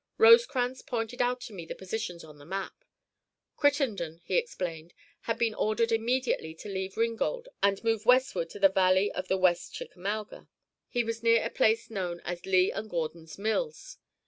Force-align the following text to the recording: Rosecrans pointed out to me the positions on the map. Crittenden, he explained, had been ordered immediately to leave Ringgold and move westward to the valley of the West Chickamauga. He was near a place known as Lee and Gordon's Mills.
Rosecrans 0.17 0.81
pointed 0.81 1.21
out 1.21 1.39
to 1.41 1.53
me 1.53 1.63
the 1.63 1.75
positions 1.75 2.23
on 2.23 2.39
the 2.39 2.43
map. 2.43 2.85
Crittenden, 3.55 4.19
he 4.23 4.35
explained, 4.35 4.95
had 5.25 5.37
been 5.37 5.53
ordered 5.53 5.91
immediately 5.91 6.55
to 6.55 6.67
leave 6.69 6.97
Ringgold 6.97 7.49
and 7.61 7.83
move 7.83 8.03
westward 8.03 8.49
to 8.49 8.59
the 8.59 8.67
valley 8.69 9.11
of 9.11 9.27
the 9.27 9.37
West 9.37 9.75
Chickamauga. 9.75 10.47
He 10.89 11.03
was 11.03 11.21
near 11.21 11.45
a 11.45 11.51
place 11.51 11.91
known 11.91 12.19
as 12.21 12.47
Lee 12.47 12.71
and 12.71 12.89
Gordon's 12.89 13.37
Mills. 13.37 13.99